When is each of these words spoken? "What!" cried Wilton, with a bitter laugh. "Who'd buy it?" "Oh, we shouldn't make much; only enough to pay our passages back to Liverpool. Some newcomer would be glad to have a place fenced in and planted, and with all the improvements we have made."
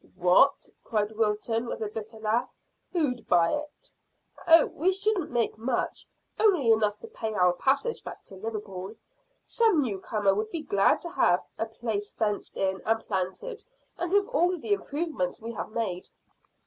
"What!" 0.15 0.67
cried 0.83 1.11
Wilton, 1.15 1.67
with 1.67 1.83
a 1.83 1.87
bitter 1.87 2.17
laugh. 2.19 2.49
"Who'd 2.91 3.27
buy 3.27 3.51
it?" 3.53 3.91
"Oh, 4.47 4.65
we 4.65 4.91
shouldn't 4.91 5.29
make 5.29 5.59
much; 5.59 6.07
only 6.39 6.71
enough 6.71 6.97
to 7.01 7.07
pay 7.07 7.35
our 7.35 7.53
passages 7.53 8.01
back 8.01 8.23
to 8.23 8.35
Liverpool. 8.35 8.95
Some 9.45 9.83
newcomer 9.83 10.33
would 10.33 10.49
be 10.49 10.63
glad 10.63 11.01
to 11.01 11.09
have 11.11 11.43
a 11.59 11.67
place 11.67 12.13
fenced 12.13 12.57
in 12.57 12.81
and 12.83 13.05
planted, 13.05 13.63
and 13.99 14.11
with 14.11 14.25
all 14.29 14.57
the 14.57 14.73
improvements 14.73 15.39
we 15.39 15.51
have 15.51 15.69
made." 15.69 16.09